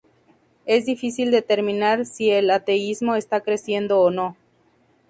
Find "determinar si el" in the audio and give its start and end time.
1.29-2.49